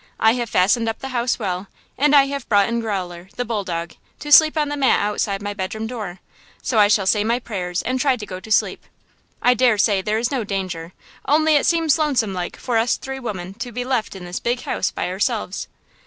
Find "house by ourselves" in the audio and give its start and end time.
14.61-15.67